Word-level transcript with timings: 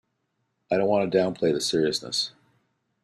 I 0.71 0.77
don't 0.77 0.87
want 0.89 1.11
to 1.11 1.15
downplay 1.15 1.53
the 1.53 1.61
seriousness. 1.61 2.31